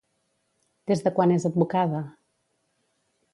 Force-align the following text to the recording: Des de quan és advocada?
Des 0.91 1.03
de 1.07 1.13
quan 1.19 1.33
és 1.35 1.45
advocada? 1.51 2.01